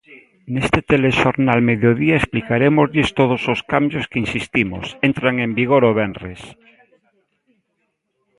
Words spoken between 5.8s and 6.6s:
o venres.